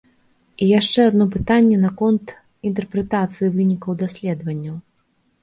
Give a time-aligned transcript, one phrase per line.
[0.63, 2.25] І яшчэ адно пытанне наконт
[2.71, 4.75] інтэрпрэтацыі вынікаў даследаванняў.